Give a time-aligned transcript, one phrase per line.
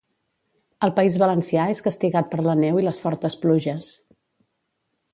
[0.87, 3.95] El País Valencià és castigat per la neu i les fortes pluges.